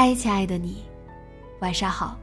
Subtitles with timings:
[0.00, 0.84] 嗨，亲爱的你，
[1.58, 2.16] 晚上好。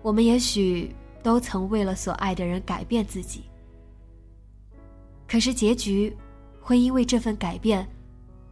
[0.00, 0.94] 我们也许
[1.24, 3.46] 都曾为了所爱的人改变自己，
[5.26, 6.16] 可是结局
[6.60, 7.84] 会因为这份改变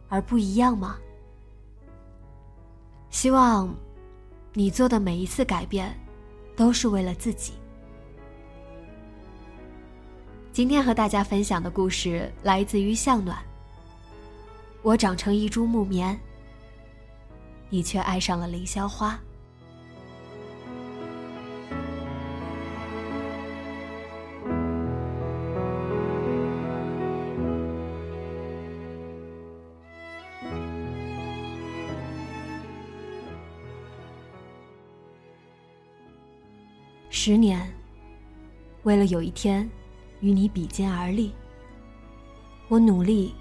[0.09, 0.97] 而不一样吗？
[3.11, 3.73] 希望
[4.51, 5.97] 你做的每一次改变
[6.53, 7.53] 都是为了自己。
[10.55, 13.37] 今天和大家分享的故事来自于向暖。
[14.83, 16.17] 我长成一株木棉，
[17.69, 19.19] 你却爱上了凌霄花。
[37.09, 37.69] 十年，
[38.83, 39.69] 为了有一天。
[40.21, 41.31] 与你比肩而立，
[42.67, 43.33] 我努力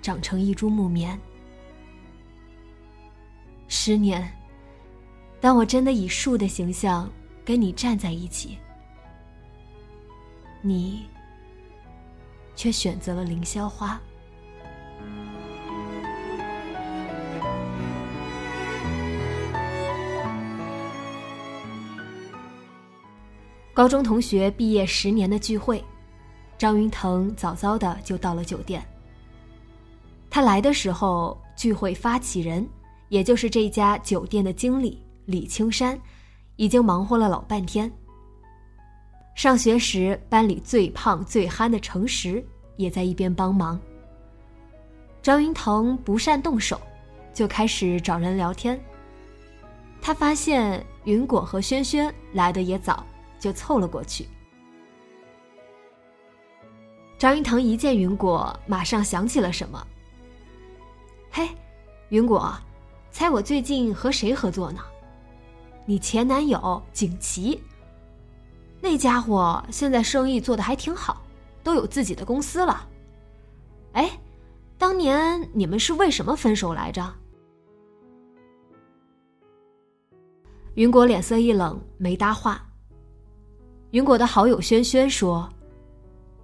[0.00, 1.18] 长成一株木棉。
[3.68, 4.32] 十年，
[5.40, 7.10] 当我真的以树的形象
[7.44, 8.58] 跟你站在一起，
[10.60, 11.06] 你
[12.54, 14.00] 却选择了凌霄花。
[23.74, 25.82] 高中同学毕业十年的聚会。
[26.62, 28.80] 张云腾早早的就到了酒店。
[30.30, 32.64] 他来的时候，聚会发起人，
[33.08, 36.00] 也就是这家酒店的经理李青山，
[36.54, 37.90] 已经忙活了老半天。
[39.34, 42.46] 上学时班里最胖最憨的程实
[42.76, 43.76] 也在一边帮忙。
[45.20, 46.80] 张云腾不善动手，
[47.34, 48.80] 就开始找人聊天。
[50.00, 53.04] 他发现云果和轩轩来的也早，
[53.40, 54.28] 就凑了过去。
[57.22, 59.86] 张云腾一见云果，马上想起了什么。
[61.30, 61.48] 嘿，
[62.08, 62.52] 云果，
[63.12, 64.80] 猜我最近和谁合作呢？
[65.86, 67.62] 你前男友景琦。
[68.80, 71.22] 那家伙现在生意做得还挺好，
[71.62, 72.88] 都有自己的公司了。
[73.92, 74.10] 哎，
[74.76, 77.08] 当年你们是为什么分手来着？
[80.74, 82.68] 云果脸色一冷，没搭话。
[83.92, 85.48] 云果的好友轩轩说。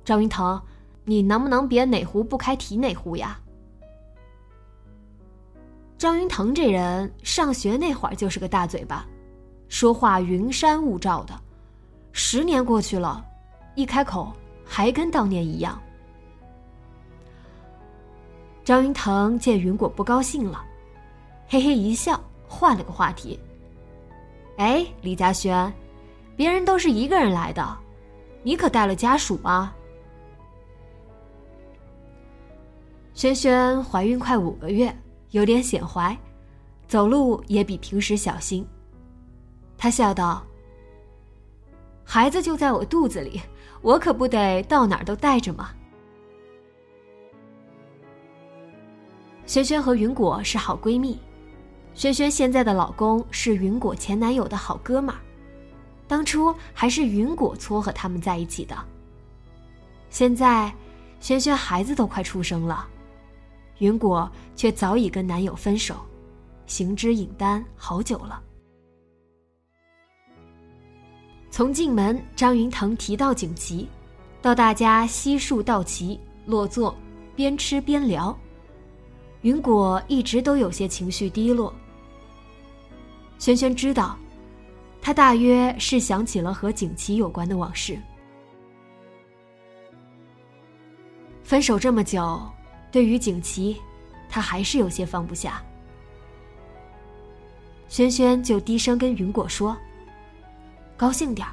[0.09, 0.59] 张云腾，
[1.05, 3.39] 你能不能别哪壶不开提哪壶呀？
[5.99, 9.05] 张云腾这人上学那会儿就是个大嘴巴，
[9.69, 11.39] 说话云山雾罩的，
[12.11, 13.23] 十年过去了，
[13.75, 14.33] 一开口
[14.65, 15.79] 还跟当年一样。
[18.65, 20.65] 张云腾见云果不高兴了，
[21.49, 22.19] 嘿嘿一笑，
[22.49, 23.39] 换了个话题。
[24.57, 25.71] 哎，李嘉轩，
[26.35, 27.77] 别人都是一个人来的，
[28.43, 29.75] 你可带了家属啊？
[33.19, 34.97] 萱萱怀孕快五个月，
[35.33, 36.17] 有点显怀，
[36.87, 38.65] 走路也比平时小心。
[39.77, 40.47] 她笑道
[42.07, 43.43] ：“孩子就在我肚子里，
[43.83, 45.71] 我可不得到哪儿都带着吗？”
[49.47, 51.19] 萱萱和云果是好闺蜜，
[51.95, 55.19] 萱萱现在的老公是云果前男友的好哥们儿，
[56.07, 58.77] 当初还是云果撮合他们在一起的。
[60.09, 60.73] 现在，
[61.19, 62.87] 萱萱孩子都快出生了。
[63.79, 65.97] 云果却早已跟男友分手，
[66.67, 68.43] 行之隐单好久了。
[71.51, 73.89] 从进门，张云腾提到景琦，
[74.43, 76.95] 到大家悉数到齐落座，
[77.35, 78.37] 边吃边聊。
[79.43, 81.73] 云果一直都有些情绪低落。
[83.39, 84.17] 轩轩知道，
[85.01, 87.99] 他大约是想起了和景琦有关的往事。
[91.45, 92.41] 分手这么久，
[92.91, 93.81] 对于景琦，
[94.29, 95.63] 他还是有些放不下。
[97.89, 99.77] 轩轩就低声跟云果说
[100.97, 101.47] ：“高兴点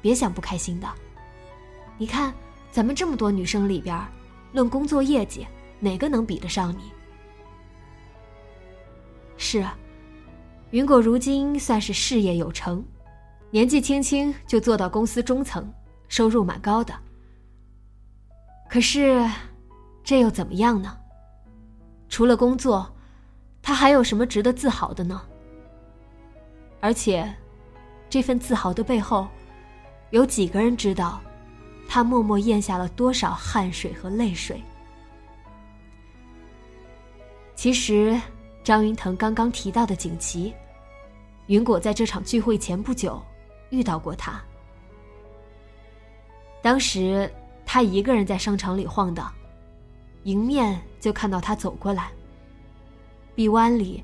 [0.00, 0.88] 别想不开心的。
[1.98, 2.32] 你看，
[2.70, 4.00] 咱们这么多女生里边，
[4.52, 5.46] 论工作业绩，
[5.80, 6.92] 哪个能比得上你？”
[9.36, 9.76] 是啊，
[10.70, 12.84] 云果如今算是事业有成，
[13.50, 15.68] 年纪轻轻就做到公司中层，
[16.06, 16.94] 收入蛮高的。
[18.70, 19.28] 可是，
[20.04, 20.96] 这又怎么样呢？
[22.08, 22.92] 除了工作，
[23.62, 25.22] 他还有什么值得自豪的呢？
[26.80, 27.32] 而且，
[28.10, 29.28] 这份自豪的背后，
[30.10, 31.20] 有几个人知道，
[31.88, 34.60] 他默默咽下了多少汗水和泪水？
[37.54, 38.20] 其实，
[38.64, 40.52] 张云腾刚刚提到的景琦，
[41.46, 43.22] 云果在这场聚会前不久
[43.70, 44.42] 遇到过他。
[46.60, 47.32] 当时
[47.64, 49.32] 他一个人在商场里晃荡，
[50.24, 52.10] 迎面就看到他走过来。
[53.34, 54.02] 臂弯里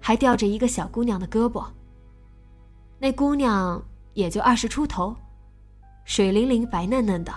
[0.00, 1.66] 还吊着一个小姑娘的胳膊。
[2.98, 3.82] 那姑娘
[4.14, 5.14] 也就二十出头，
[6.04, 7.32] 水灵灵、白嫩嫩的，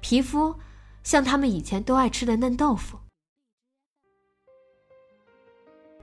[0.00, 0.54] 皮肤
[1.02, 2.98] 像他们以前都爱吃的嫩豆腐。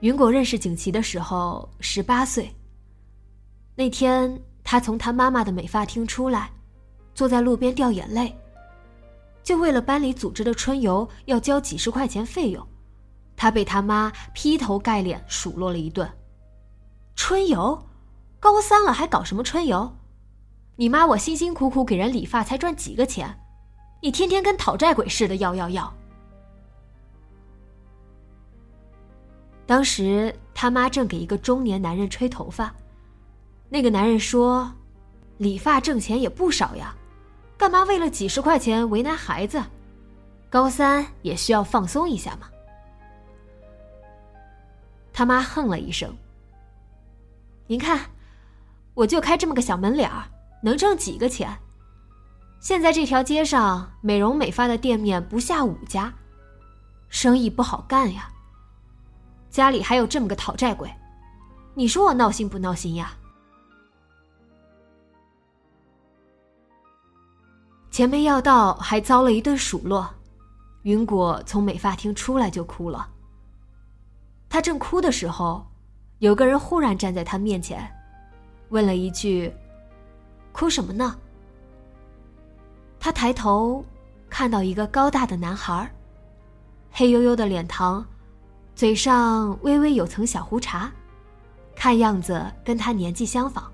[0.02, 2.50] 云果认识景琦的时候十八岁。
[3.76, 6.52] 那天他从他妈妈的美发厅出来，
[7.14, 8.34] 坐在路边掉眼泪。
[9.50, 12.64] 就为了班里组织的春游要交几十块钱费用，
[13.36, 16.08] 他被他妈劈头盖脸数落了一顿。
[17.16, 17.84] 春游。
[18.40, 19.92] 高三了还搞什么春游？
[20.76, 23.36] 你妈我辛辛苦苦给人理发才赚几个钱，
[24.04, 25.92] 你天天跟讨债鬼似的要要要。
[29.66, 32.72] 当时他妈正给一个中年男人吹头发，
[33.68, 34.72] 那个男人说
[35.40, 36.96] ：“理发挣钱也不少呀，
[37.60, 39.62] 干嘛为了几十块钱为难孩子？
[40.50, 42.50] 高三也需要放松一下嘛。”
[45.12, 46.16] 他妈哼了一声
[47.68, 48.00] ：“您看。”
[48.96, 50.24] 我就开这么个小门脸儿，
[50.62, 51.50] 能挣几个钱？
[52.60, 56.14] 现在这条街上美容美发的店面不下五家，
[57.08, 58.30] 生意不好干呀。
[59.50, 60.90] 家里还有这么个讨债鬼，
[61.76, 63.14] 你说我闹心不闹心呀？
[68.00, 70.10] 钱没要到，还遭了一顿数落。
[70.84, 73.06] 云果从美发厅出来就哭了。
[74.48, 75.68] 他正哭的时候，
[76.20, 77.86] 有个人忽然站在他面前。
[78.70, 79.54] 问了一句
[80.54, 81.14] ：“哭什么呢？”
[83.02, 83.84] 他抬头，
[84.30, 85.94] 看到一个高大的男孩，
[86.92, 88.06] 黑黝黝的脸庞，
[88.76, 90.90] 嘴上微微有层小胡茬，
[91.76, 93.70] 看样子跟他年纪相仿。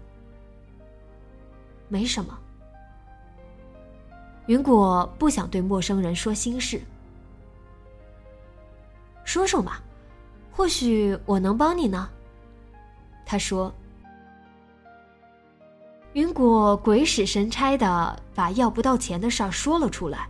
[1.87, 2.35] 没什么。
[4.47, 6.81] 云果不想对陌生人说心事，
[9.23, 9.77] 说说嘛，
[10.51, 12.09] 或许我能帮你呢。
[13.25, 13.73] 他说。
[16.13, 20.29] 云果鬼使神差的把要不到钱的事儿说了出来。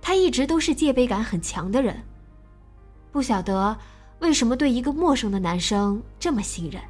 [0.00, 2.00] 他一直都是戒备感很强的人，
[3.10, 3.76] 不晓得
[4.20, 6.80] 为什么对一个陌生的男生这么信任。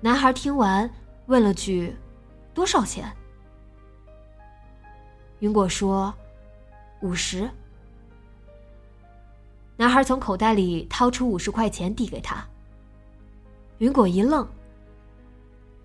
[0.00, 0.90] 男孩听完，
[1.26, 1.94] 问了句
[2.54, 3.14] ：“多少钱？”
[5.40, 6.12] 云果说
[7.00, 7.48] ：“五十。”
[9.76, 12.44] 男孩从口袋里掏出五十块钱递给他。
[13.78, 14.46] 云果一愣。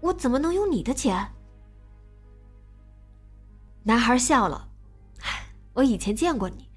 [0.01, 1.31] 我怎么能用你的钱？
[3.83, 4.67] 男孩笑了，
[5.73, 6.69] 我以前见过你，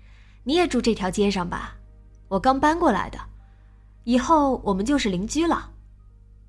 [0.44, 1.76] 你也住这条街上吧？
[2.28, 3.18] 我刚搬过来的，
[4.04, 5.72] 以后我们就是邻居了。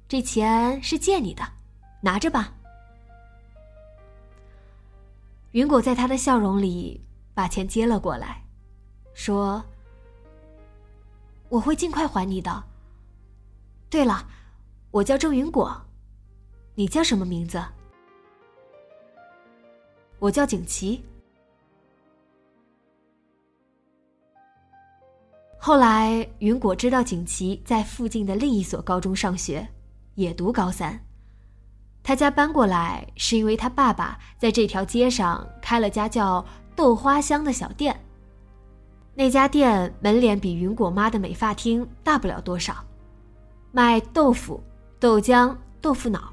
[0.07, 1.43] 这钱是借你的，
[2.01, 2.53] 拿着吧。
[5.57, 8.45] 云果在他的笑容里把钱接了过来，
[9.15, 9.65] 说
[11.49, 12.63] ：“我会尽快还你的。
[13.89, 14.23] 对了，
[14.91, 15.75] 我叫郑云果。”
[16.77, 17.59] 你叫什么名字？
[20.19, 21.03] 我叫景琦。
[25.57, 29.67] 后来，云果知道景琦在附近的另一所高中上学，
[30.13, 31.06] 也读高三。
[32.07, 37.99] 他家搬过来是因为他爸爸在这条街上开了家叫“豆花香”的小店。
[39.13, 42.77] 那家店门脸比云果妈的美发厅大不了多少，
[43.73, 44.63] 卖豆腐、
[45.01, 46.31] 豆浆、豆腐脑。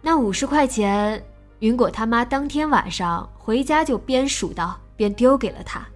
[0.00, 1.22] 那五十块钱，
[1.58, 5.86] 云果他妈当天晚上回家就边数到边丢给了他，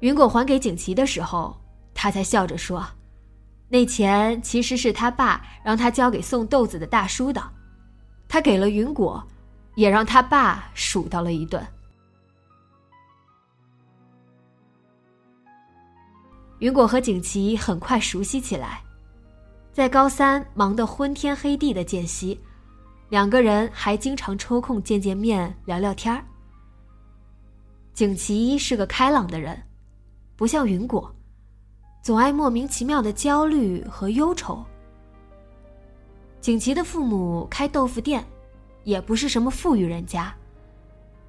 [0.00, 1.56] 云果还给景琦的时候，
[1.94, 2.86] 他才笑着说
[3.72, 7.40] ：“那钱其实是他爸让他交给送豆子的大叔的，
[8.28, 9.24] 他给了云果，
[9.76, 11.64] 也让他爸数到了一顿。”
[16.58, 18.82] 云果和景琦很快熟悉起来，
[19.72, 22.38] 在高三忙得昏天黑地的间隙，
[23.08, 26.22] 两个人还经常抽空见见面聊聊天儿。
[27.94, 29.62] 景琦是个开朗的人，
[30.36, 31.14] 不像云果，
[32.02, 34.64] 总爱莫名其妙的焦虑和忧愁。
[36.40, 38.24] 景琦的父母开豆腐店，
[38.84, 40.34] 也不是什么富裕人家，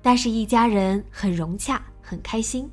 [0.01, 2.69] 但是一家人很融洽，很开心。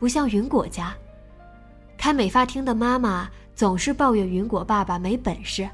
[0.00, 0.92] 不像云果家，
[1.96, 5.70] 开美发厅的妈妈总是抱怨云果爸爸没本事，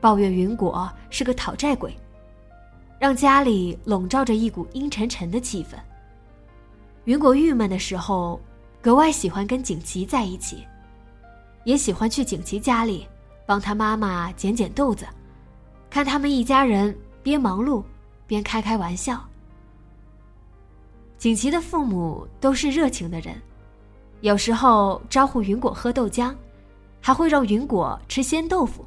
[0.00, 1.92] 抱怨云果是个讨债鬼，
[3.00, 5.74] 让家里笼罩着一股阴沉沉的气氛。
[7.06, 8.40] 云果郁闷的时候，
[8.82, 10.66] 格外喜欢跟景琦在一起，
[11.64, 13.06] 也喜欢去景琦家里
[13.44, 15.06] 帮他妈妈捡捡豆子，
[15.90, 17.82] 看他们一家人边忙碌
[18.26, 19.22] 边开开玩笑。
[21.18, 23.38] 景琦的父母都是热情的人，
[24.22, 26.34] 有时候招呼云果喝豆浆，
[27.02, 28.82] 还会让云果吃鲜豆腐。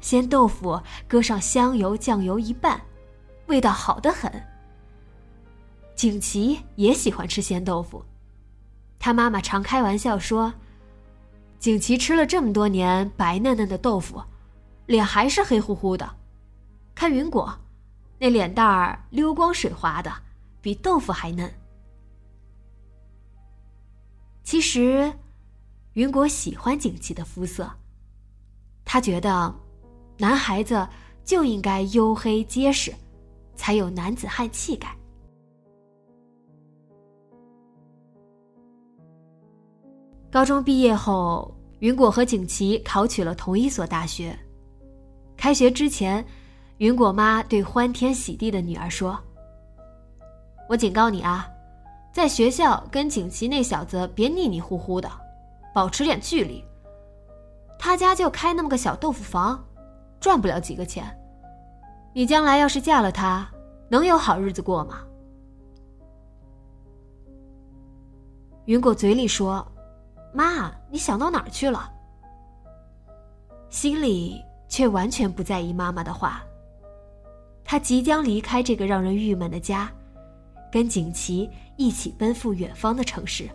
[0.00, 2.80] 鲜豆腐搁上香油、酱油一拌，
[3.46, 4.32] 味道好得很。
[5.94, 8.02] 景琦也喜欢吃鲜豆腐，
[9.00, 10.54] 他妈妈常开玩笑说
[11.58, 14.22] ：“景琦吃了这么多年白嫩嫩的豆腐，
[14.86, 16.08] 脸还是黑乎乎的。
[16.94, 17.52] 看云果，
[18.18, 20.12] 那脸蛋儿溜光水滑的。”
[20.62, 21.50] 比豆腐还嫩。
[24.44, 25.10] 其实，
[25.94, 27.70] 云果喜欢景琦的肤色。
[28.84, 29.54] 他觉得，
[30.18, 30.86] 男孩子
[31.24, 32.92] 就应该黝黑结实，
[33.56, 34.94] 才有男子汉气概。
[40.32, 44.38] 高中毕业后，云果和景琦考取了同一所大学。
[45.36, 46.24] 开学之前，
[46.76, 49.18] 云果妈对欢天喜地的女儿说。
[50.68, 51.48] 我警告你啊，
[52.12, 55.10] 在学校跟景琦那小子别腻腻糊糊的，
[55.74, 56.64] 保持点距离。
[57.76, 59.60] 他家就开那么个小豆腐房，
[60.20, 61.04] 赚不了几个钱。
[62.14, 63.50] 你将来要是嫁了他，
[63.88, 65.00] 能有好日子过吗？
[68.66, 69.66] 云果嘴里说
[70.32, 71.90] ：“妈，你想到哪儿去了？”
[73.68, 76.42] 心里却完全不在意妈妈的话。
[77.64, 79.90] 他即将离开这个让人郁闷的家。
[80.72, 83.50] 跟景琦一起奔赴远方的城市，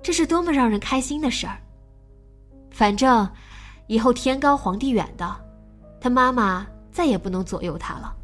[0.00, 1.58] 这是多么让人开心的事儿！
[2.70, 3.28] 反正
[3.88, 5.36] 以后天高皇帝远的，
[6.00, 8.14] 他妈妈再也不能左右他了。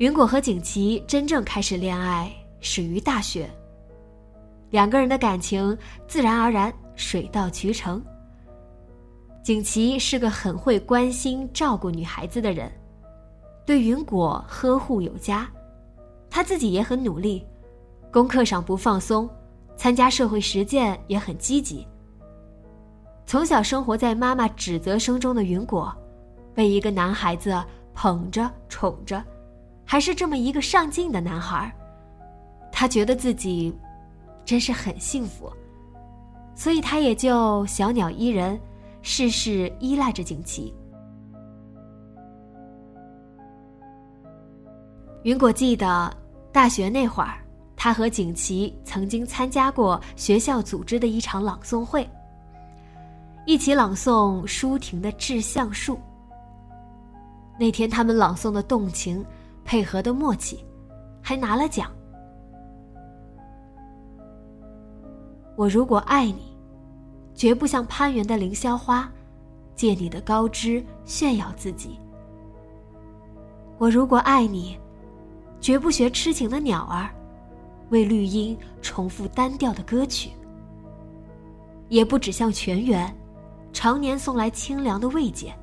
[0.00, 3.50] 云果和景琦真正开始恋爱始于大学，
[4.70, 5.76] 两个人的感情
[6.08, 8.02] 自然而然水到渠成。
[9.44, 12.72] 景琦是个很会关心照顾女孩子的人，
[13.66, 15.46] 对云果呵护有加，
[16.30, 17.46] 他自己也很努力，
[18.10, 19.28] 功课上不放松，
[19.76, 21.86] 参加社会实践也很积极。
[23.26, 25.94] 从小生活在妈妈指责声中的云果，
[26.54, 29.22] 被一个男孩子捧着宠着，
[29.90, 31.68] 还是这么一个上进的男孩，
[32.70, 33.76] 他觉得自己
[34.44, 35.52] 真是很幸福，
[36.54, 38.56] 所以他也就小鸟依人。
[39.02, 40.72] 事事依赖着景琦。
[45.24, 46.16] 云果记得
[46.52, 47.38] 大学那会儿，
[47.74, 52.08] 他和景琦曾经参加过学校组织的一场朗诵会，
[53.44, 55.96] 一起朗诵舒婷的《致橡树》。
[57.58, 59.24] 那天他们朗诵的动情，
[59.70, 60.66] 配合的默契，
[61.22, 61.92] 还拿了奖。
[65.54, 66.50] 我如果爱你。
[67.36, 69.10] 绝不像攀援的凌霄花，
[69.76, 71.98] 借你的高枝炫耀自己。
[73.78, 74.76] 我如果爱你，
[75.60, 77.08] 绝不学痴情的鸟儿，
[77.90, 80.32] 为绿荫重复单调的歌曲。
[81.88, 83.16] 也不只像泉源，
[83.72, 85.54] 常年送来清凉的慰藉。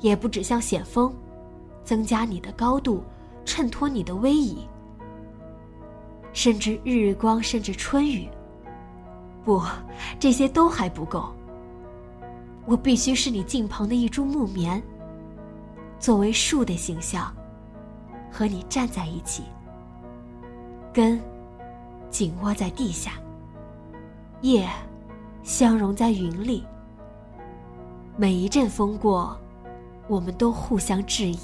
[0.00, 1.14] 也不只像险峰，
[1.86, 3.02] 增加你的高度，
[3.44, 4.66] 衬托你的威仪。
[6.32, 8.28] 甚至日光，甚至春雨。
[9.44, 9.62] 不，
[10.18, 11.32] 这些都还不够。
[12.66, 14.82] 我必须是你近旁的一株木棉，
[16.00, 17.32] 作为树的形象，
[18.32, 19.44] 和你站在一起，
[20.92, 21.20] 根
[22.10, 23.12] 紧握在地下，
[24.40, 24.68] 叶
[25.44, 26.66] 相融在云里。
[28.16, 29.38] 每一阵风过，
[30.08, 31.38] 我们都互相致意。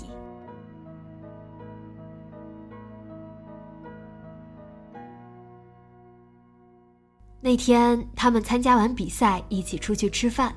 [7.45, 10.55] 那天他们参加完比赛，一起出去吃饭。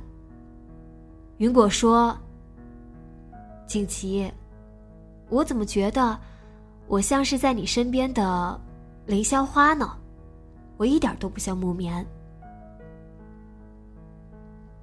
[1.37, 2.15] 云果说
[3.65, 4.31] ：“景琦，
[5.29, 6.15] 我怎么觉得
[6.87, 8.61] 我像是在你身边的
[9.07, 9.97] 凌霄花呢？
[10.77, 12.05] 我一点都不像木棉。”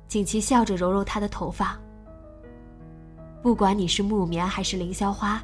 [0.09, 1.79] 景琦笑着揉揉他的头发。
[3.41, 5.41] 不管你是木棉还是凌霄花，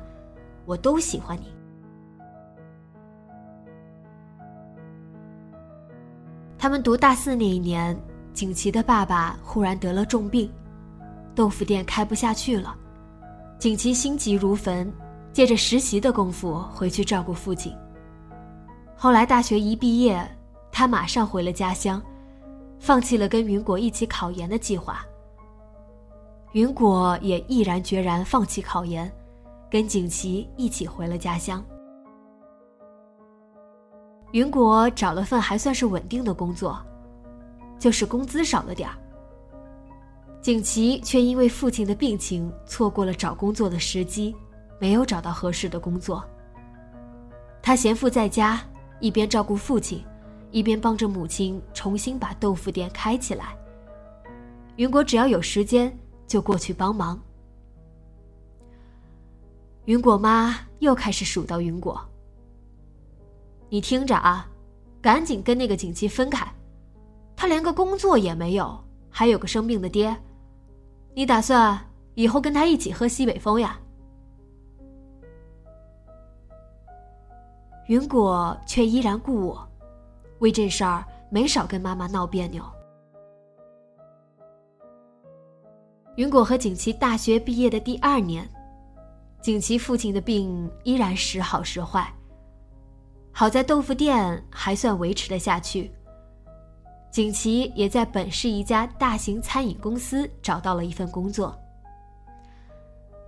[0.66, 1.54] 我都喜欢你。
[6.68, 7.98] 他们读大四那一年，
[8.34, 10.52] 景琦的爸爸忽然得了重病，
[11.34, 12.76] 豆腐店开不下去了。
[13.58, 14.92] 景琦心急如焚，
[15.32, 17.74] 借着实习的功夫回去照顾父亲。
[18.94, 20.22] 后来大学一毕业，
[20.70, 22.02] 他马上回了家乡，
[22.78, 25.02] 放弃了跟云果一起考研的计划。
[26.52, 29.10] 云果也毅然决然放弃考研，
[29.70, 31.64] 跟景琦一起回了家乡。
[34.32, 36.78] 云果找了份还算是稳定的工作，
[37.78, 38.96] 就是工资少了点儿。
[40.40, 44.36] 景琦却因为父亲的病情，错过了找工作的时机，
[44.78, 46.24] 没有找到合适的工作。
[47.62, 48.60] 他闲赋在家，
[49.00, 50.04] 一边照顾父亲，
[50.50, 53.56] 一边帮着母亲重新把豆腐店开起来。
[54.76, 55.94] 云果只要有时间，
[56.26, 57.20] 就过去帮忙。
[59.86, 62.07] 云果妈又开始数到云果。
[63.70, 64.48] 你听着啊，
[65.02, 66.46] 赶紧跟那个景琦分开，
[67.36, 70.16] 他连个工作也没有，还有个生病的爹，
[71.14, 71.78] 你打算
[72.14, 73.78] 以后跟他一起喝西北风呀？
[77.88, 79.68] 云果却依然顾我，
[80.40, 82.62] 为这事儿没少跟妈妈闹别扭。
[86.16, 88.48] 云果和景琦大学毕业的第二年，
[89.40, 92.12] 景琦父亲的病依然时好时坏。
[93.32, 95.92] 好在豆腐店还算维持得下去。
[97.10, 101.56] 景琦也在本市一家大型餐饮公司找到了一份工作。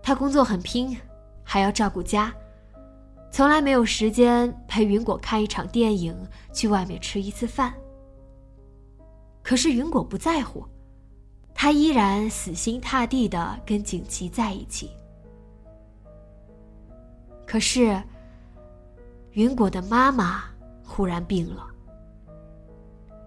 [0.03, 0.97] 他工作很拼，
[1.45, 2.35] 还要照顾家，
[3.31, 6.17] 从来没有时间陪云果看一场电影，
[6.53, 7.73] 去外面吃一次饭。
[9.43, 10.67] 可是云果不在乎，
[11.55, 14.91] 他依然死心塌地的跟景琦在一起。
[17.47, 18.03] 可是。
[19.33, 20.45] 云果的妈妈
[20.85, 21.67] 忽然病了。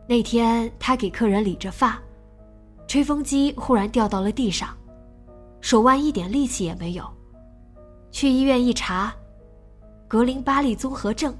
[0.08, 1.98] 那天，他给客人理着发，
[2.88, 4.76] 吹风机忽然掉到了地上，
[5.62, 7.10] 手腕一点力气也没有。
[8.12, 9.14] 去医院一查，
[10.08, 11.34] 格林巴利综合症。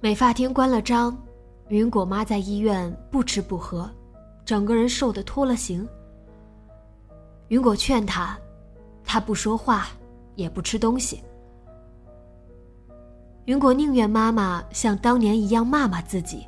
[0.00, 1.16] 美发厅关了张，
[1.68, 3.88] 云果妈在医院不吃不喝，
[4.44, 5.88] 整个人瘦得脱了形。
[7.48, 8.36] 云果劝她，
[9.04, 9.86] 她不说话，
[10.34, 11.22] 也不吃东西。
[13.46, 16.46] 云果宁愿妈妈像当年一样骂骂自己，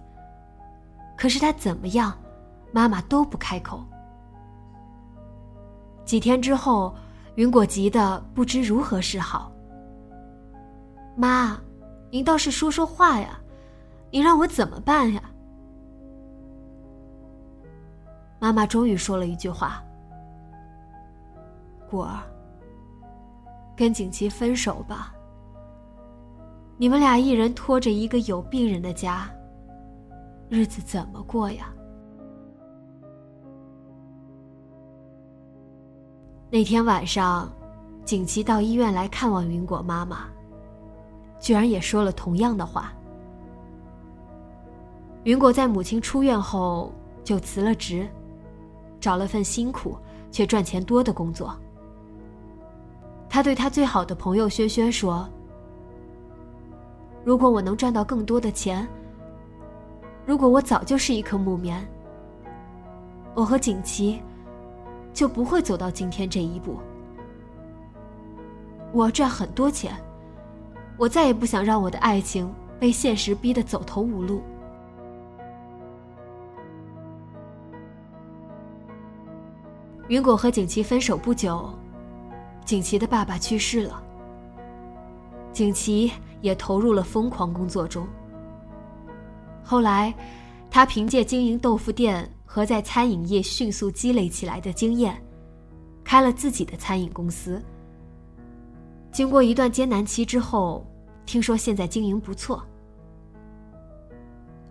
[1.16, 2.16] 可是他怎么样，
[2.72, 3.82] 妈妈都不开口。
[6.04, 6.94] 几天之后，
[7.34, 9.50] 云果急得不知如何是好。
[11.16, 11.58] 妈，
[12.10, 13.40] 您倒是说说话呀，
[14.10, 15.22] 您让我怎么办呀？
[18.38, 19.82] 妈妈终于说了一句话
[21.90, 22.22] ：“果儿，
[23.74, 25.12] 跟景琦分手吧。”
[26.76, 29.30] 你们俩一人拖着一个有病人的家，
[30.48, 31.72] 日子怎么过呀？
[36.50, 37.48] 那天晚上，
[38.04, 40.26] 景琦到医院来看望云果妈妈，
[41.38, 42.92] 居然也说了同样的话。
[45.22, 48.08] 云果在母亲出院后就辞了职，
[48.98, 49.96] 找了份辛苦
[50.32, 51.56] 却赚钱多的工作。
[53.28, 55.28] 他对他最好的朋友轩轩说。
[57.24, 58.86] 如果我能赚到更多的钱，
[60.26, 61.82] 如果我早就是一颗木棉，
[63.34, 64.20] 我和景琦
[65.14, 66.78] 就不会走到今天这一步。
[68.92, 69.96] 我要赚很多钱，
[70.98, 74.42] 我再也不想让我的爱情被现实逼得走投无路。
[80.08, 81.70] 云果和景琦分手不久，
[82.66, 84.02] 景琦的爸爸去世了。
[85.52, 86.12] 景琦
[86.44, 88.06] 也投入了疯狂工作中。
[89.62, 90.14] 后来，
[90.70, 95.18] 他凭借经营豆腐店和在餐饮业迅速积累起来的经验，
[96.04, 97.62] 开了自己的餐饮公司。
[99.10, 100.86] 经过一段艰难期之后，
[101.24, 102.62] 听说现在经营不错。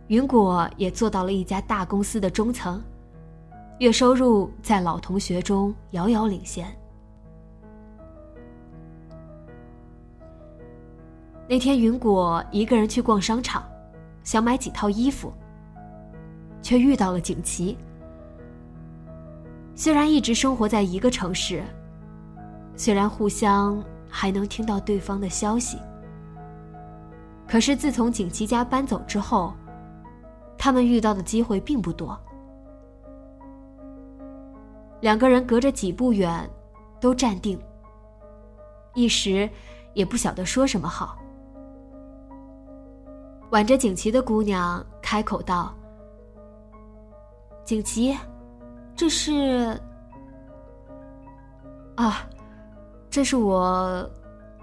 [0.09, 2.79] 云果也做到了一家大公司的中层，
[3.79, 6.67] 月收入在老同学中遥遥领先。
[11.47, 13.63] 那天，云果一个人去逛商场，
[14.23, 15.31] 想买几套衣服，
[16.61, 17.77] 却遇到了景琦。
[19.75, 21.63] 虽然一直生活在一个城市，
[22.77, 25.77] 虽然互相还能听到对方的消息，
[27.47, 29.53] 可是自从景琦家搬走之后，
[30.57, 32.17] 他们遇到的机会并不多。
[35.01, 36.49] 两个人隔着几步远，
[37.01, 37.59] 都站定，
[38.93, 39.49] 一时
[39.93, 41.17] 也不晓得说什么好。
[43.53, 45.71] 挽着景琦的姑娘开口道
[47.63, 48.17] ：“景琦。”
[48.97, 49.79] 这是
[51.95, 52.27] 啊，
[53.11, 54.09] 这是我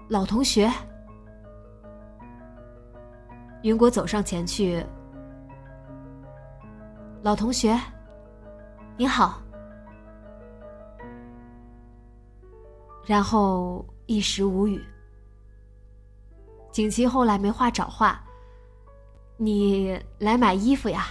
[0.09, 0.69] 老同学。
[3.61, 4.85] 云果走上前去，
[7.21, 7.79] 老同学，
[8.97, 9.41] 你好。
[13.05, 14.83] 然后一时无语。
[16.73, 18.21] 景琦后来没话找话，
[19.43, 21.07] 你来买衣服呀？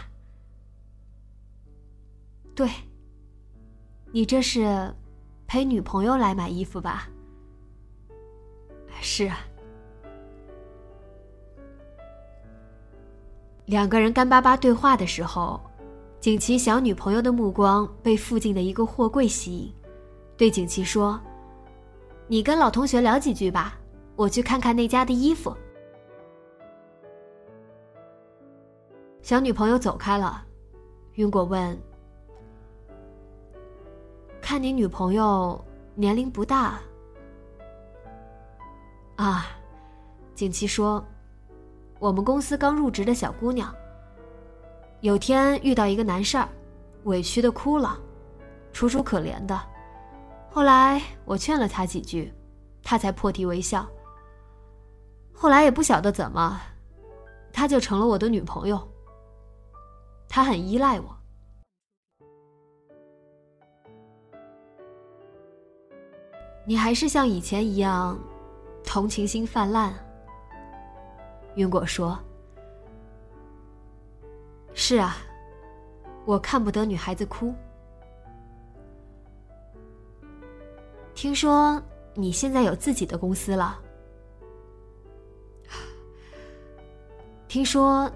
[2.54, 2.70] 对。
[4.12, 4.94] 你这是
[5.48, 7.08] 陪女朋友来买衣服吧？
[9.00, 9.40] 是啊。
[13.66, 15.60] 两个人干巴巴对话的时候，
[16.20, 19.74] 景琦小女朋友的目光被附近的一个货柜吸引，
[20.36, 21.20] 对景琦说
[22.28, 23.76] ：“你跟老同学聊几句吧，
[24.14, 25.52] 我去看看那家的衣服。”
[29.22, 30.44] 小女朋友走开了，
[31.14, 31.78] 云果问。
[34.40, 35.62] 看你女朋友
[35.94, 36.80] 年龄不大
[39.16, 39.46] 啊，
[40.34, 41.04] 景琦说
[42.00, 43.72] ：“我们公司刚入职的小姑娘，
[45.00, 46.48] 有天遇到一个难事儿，
[47.04, 47.96] 委屈的哭了，
[48.72, 49.60] 楚楚可怜的。
[50.50, 52.32] 后来我劝了她几句，
[52.82, 53.86] 她才破涕为笑。
[55.32, 56.60] 后来也不晓得怎么，
[57.52, 58.89] 她就成了我的女朋友。
[60.30, 61.14] 他很依赖我。”
[66.64, 68.16] 你还是像以前一样，
[68.84, 69.92] 同情心泛滥。
[71.56, 72.16] 云果说
[74.72, 75.16] ：“是啊，
[76.24, 77.52] 我看不得女孩子哭。
[81.12, 81.82] 听说
[82.14, 83.80] 你现在有自己的公司了？
[87.48, 88.08] 听说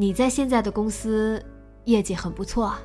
[0.00, 1.44] 你在现在的公司
[1.84, 2.80] 业绩很不错啊？”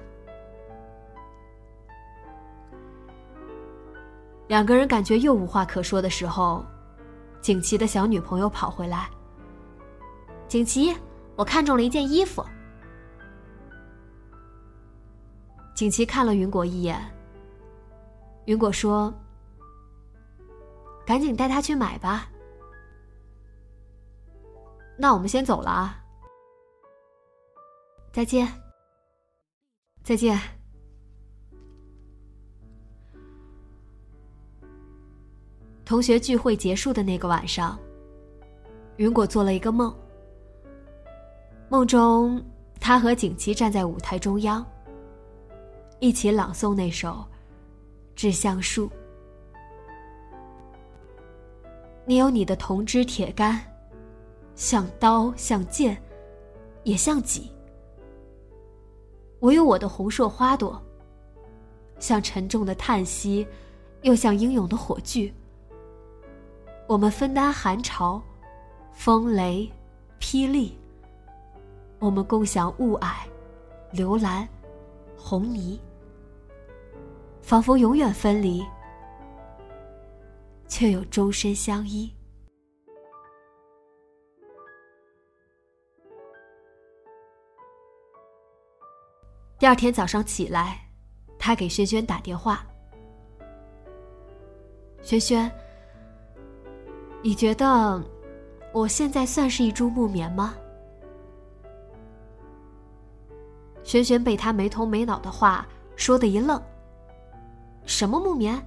[4.50, 6.66] 两个人感觉又无话可说的时候，
[7.40, 9.10] 景琦的小女朋友跑回来。
[10.50, 10.94] 景琦，
[11.38, 12.46] 我看中了一件衣服。
[15.74, 17.00] 景琦看了云果一眼。
[18.44, 19.14] 云果说
[21.08, 22.30] ：“赶紧带他去买吧。”
[25.00, 26.02] 那我们先走了啊。
[28.16, 28.48] 再见。
[30.02, 30.40] 再见。
[35.84, 37.78] 同学聚会结束的那个晚上，
[38.96, 39.94] 云果做了一个梦。
[41.68, 42.42] 梦中，
[42.80, 44.66] 他和景琦站在舞台中央，
[46.00, 47.10] 一起朗诵那首
[48.16, 48.88] 《致橡树》。
[52.06, 53.60] 你有你的铜枝铁干，
[54.56, 56.02] 像刀，像剑，
[56.84, 57.52] 也像戟。
[59.46, 60.82] 我有我的红硕花朵，
[62.00, 63.46] 像沉重的叹息，
[64.02, 65.32] 又像英勇的火炬。
[66.88, 68.20] 我们分担寒潮、
[68.92, 69.72] 风雷、
[70.20, 70.76] 霹雳。
[72.00, 73.18] 我们共享雾霭、
[73.92, 74.50] 流岚、
[75.16, 75.80] 红泥，
[77.40, 78.66] 仿佛永远分离，
[80.68, 82.12] 却又终身相依。
[89.58, 90.80] 第二天早上起来，
[91.40, 92.66] 他给轩轩打电话
[95.02, 95.52] ：“轩轩。”
[97.24, 98.04] 你觉得
[98.72, 100.56] 我现在算是一株木棉吗？
[103.84, 106.62] 轩轩被他没头没脑的话说的一愣。
[107.86, 108.62] 什么木棉？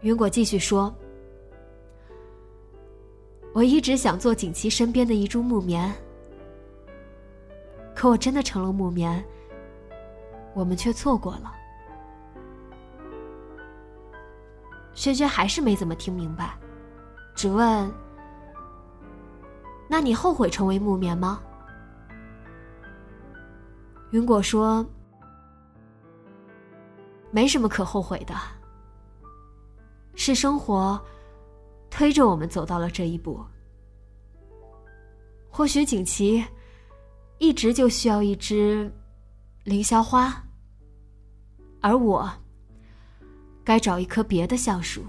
[0.00, 0.92] 云果继续说
[3.54, 5.92] ：“我一直想做景琦身边的一株木棉，
[7.96, 9.24] 可我真的成了木棉，
[10.54, 11.52] 我们却错过了。”
[14.94, 16.56] 轩轩还是没怎么听明白，
[17.34, 17.90] 只问
[19.88, 21.40] ：“那你后悔成为木棉吗？”
[24.12, 24.86] 云果说
[27.30, 28.34] ：“没什么可后悔的，
[30.14, 30.98] 是生活
[31.90, 33.44] 推着我们走到了这一步。
[35.50, 36.42] 或许景琦
[37.38, 38.90] 一直就需要一支
[39.64, 40.42] 凌霄花，
[41.80, 42.30] 而我
[43.62, 45.04] 该找一棵别的橡树。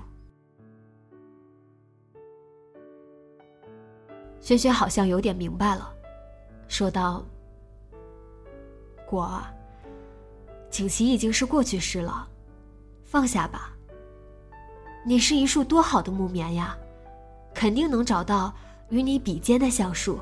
[4.41, 5.93] 轩轩好像有点明白了，
[6.67, 7.25] 说道
[9.07, 9.43] ：“果儿，
[10.69, 12.27] 景琦已经是过去式了，
[13.03, 13.73] 放下吧。
[15.05, 16.77] 你是一束多好的木棉呀，
[17.53, 18.53] 肯定能找到
[18.89, 20.19] 与你比肩的橡树。”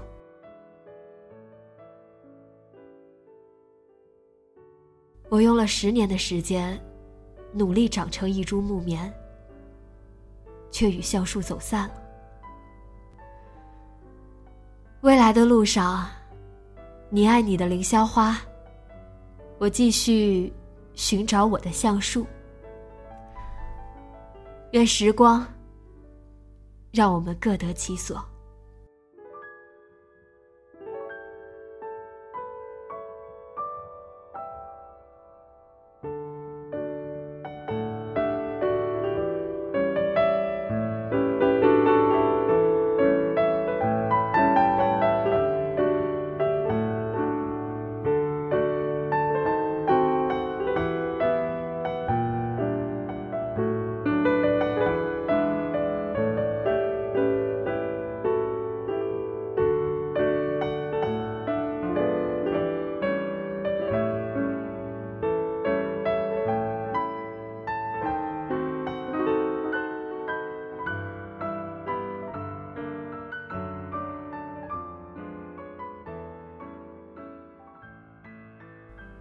[5.30, 6.80] 我用了十年的时间，
[7.52, 9.12] 努力长成一株木棉，
[10.72, 11.96] 却与橡树走散了。
[15.02, 16.08] 未来的路上，
[17.10, 18.40] 你爱你的凌霄花，
[19.58, 20.54] 我继续
[20.94, 22.26] 寻找我的橡树。
[24.72, 25.46] 愿时光
[26.92, 28.24] 让我们各得其所。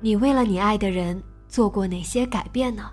[0.05, 2.91] 你为了你爱的人做过哪些改变呢？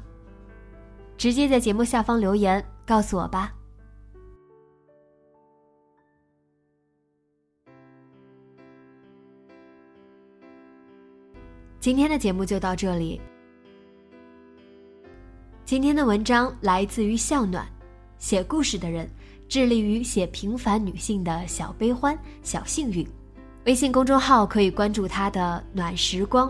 [1.17, 3.53] 直接在节目下方留言告诉我吧。
[11.81, 13.19] 今天的节目就到这里。
[15.65, 17.67] 今天的文章来自于向暖，
[18.19, 19.05] 写故事的人
[19.49, 23.05] 致力于写平凡女性的小悲欢、小幸运。
[23.65, 26.49] 微信公众号可以关注他的暖时光。